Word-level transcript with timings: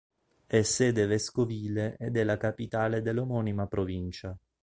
È 0.47 0.59
sede 0.63 1.05
vescovile 1.05 1.95
ed 1.99 2.17
è 2.17 2.23
la 2.23 2.37
capitale 2.37 3.03
dell'omonima 3.03 3.67
provincia. 3.67 4.35